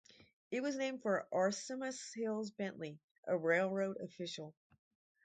It 0.49 0.61
was 0.63 0.77
named 0.77 1.03
for 1.03 1.27
Orsemus 1.31 2.11
Hills 2.15 2.49
Bentley, 2.49 2.97
a 3.27 3.37
railroad 3.37 3.97
official. 3.97 4.55